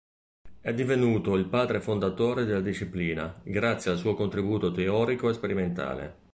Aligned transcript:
È 0.59 0.73
divenuto 0.73 1.35
"il 1.35 1.45
padre 1.45 1.79
fondatore" 1.79 2.43
della 2.45 2.59
disciplina, 2.61 3.39
grazie 3.43 3.91
al 3.91 3.99
suo 3.99 4.15
contributo 4.15 4.71
teorico 4.71 5.29
e 5.29 5.33
sperimentale. 5.33 6.15